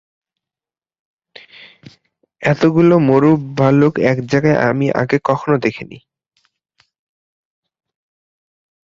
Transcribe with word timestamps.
এতগুলো 2.41 2.95
মরু 3.07 3.31
ভালুক 3.57 3.93
এক 4.03 4.17
জায়গায় 4.25 4.57
আগে 4.59 4.67
আমি 4.69 4.85
কখনো 5.23 5.55
দেখিনি। 5.65 5.97